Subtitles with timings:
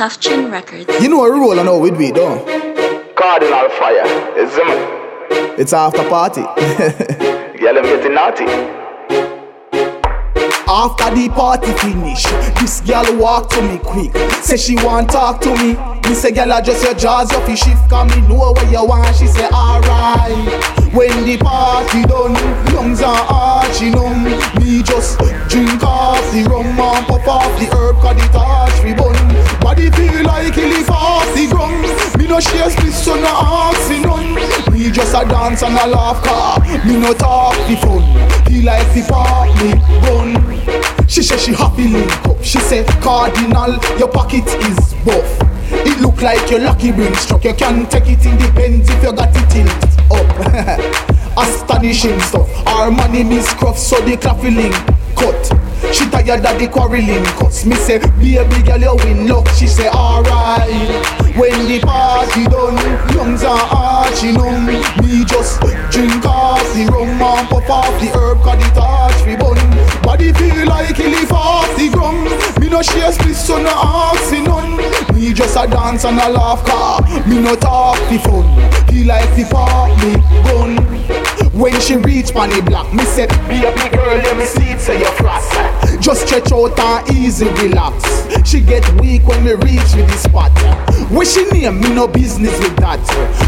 [0.00, 0.88] TuffChin Records.
[1.02, 2.40] You know a roll I know with we don't.
[3.16, 4.32] Kaadinal Fyah.
[4.34, 5.60] It's him.
[5.60, 6.40] It's after party.
[7.60, 8.46] Girl, I'm getting naughty.
[10.66, 12.22] After the party finish,
[12.62, 14.16] this girl walk to me quick.
[14.42, 15.74] Say she want talk to me.
[16.08, 19.14] Me say girl adjust your jaws, your fish shift Come me know what you want.
[19.16, 20.30] She say alright.
[20.94, 22.34] When the party done,
[35.10, 36.60] just a dance and a laugh car.
[36.86, 38.02] Me no talk the fun.
[38.46, 39.74] Feel like the party
[40.06, 41.08] bun.
[41.08, 42.42] She say she happy link up.
[42.42, 45.26] She say Kaadinal, your pocket is buff.
[45.72, 47.44] It look like your lucky brain struck.
[47.44, 49.70] You can take it in the pens if you got it tilt
[50.10, 51.38] up.
[51.38, 52.48] Astonishing stuff.
[52.66, 54.74] Our money miss scruff, so the link
[55.16, 55.70] cut.
[55.92, 57.64] She tired of the quarreling cuts.
[57.64, 59.48] Me say, baby girl, you win luck.
[59.48, 60.70] She say, alright.
[61.36, 62.76] When the party done,
[63.16, 64.66] lungs are arching on
[65.40, 69.56] Me drink off the rum and pop off the herb, cause the touch we bun.
[70.02, 72.28] Body feel like he live off the ground.
[72.60, 74.76] Me no share split, so no asking none.
[75.14, 77.00] Me just a dance and a laugh, car.
[77.26, 78.44] Me no talk the fun.
[78.88, 80.76] Feel like the park me gun.
[81.58, 84.98] When she reach on the block, me say, big girl, let me see it, say
[84.98, 85.52] you frost.
[86.00, 88.04] Just stretch out and easy relax.
[88.48, 90.52] She get weak when we reach with the spot.
[91.10, 92.98] She name, me no business with that.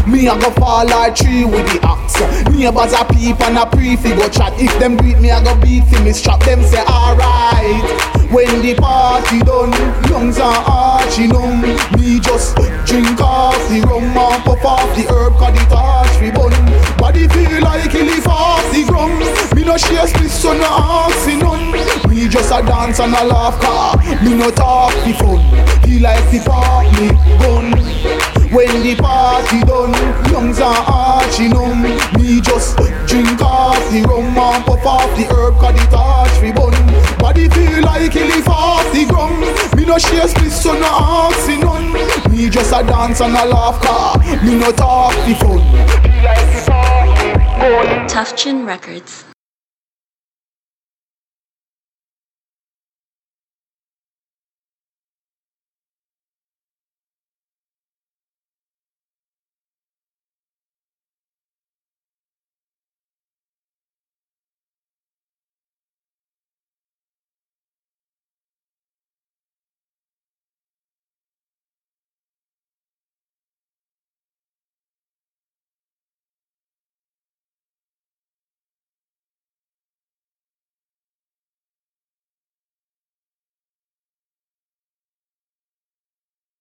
[0.07, 2.15] Me I go fall like tree with the axe.
[2.47, 4.55] Neighbors a peep and a pre go chat.
[4.55, 6.07] If them beat me, I go beat him.
[6.13, 7.83] Strap them say alright.
[8.31, 9.75] When the party done,
[10.07, 12.19] lungs are arching on me.
[12.23, 12.55] just
[12.87, 16.55] drink off the rum and pop off the herb, cause the touch we bun.
[16.95, 19.19] Body feel like he live off the ground.
[19.55, 21.75] Me no share split, so no asking none.
[22.07, 23.99] Me just a dance and a laugh, car.
[24.23, 25.42] Me no talk the fun.
[31.33, 32.41] Arching on me.
[32.41, 36.71] just drink off the rum and pop off the herb, cause the touch we bun.
[37.17, 39.41] Body feel like he live off the ground.
[39.75, 41.91] Me no share split, so no asking none.
[42.31, 44.19] Me just a dance and a laugh, car.
[44.43, 45.57] Me no talk the fun.
[46.03, 47.33] He like the party.
[47.59, 48.07] Gun.
[48.07, 49.32] TuffChin Records.